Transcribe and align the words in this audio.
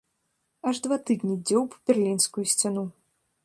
Аж 0.71 0.79
два 0.85 0.97
тыдні 1.11 1.35
дзёўб 1.49 1.77
берлінскую 1.91 2.45
сцяну. 2.55 2.83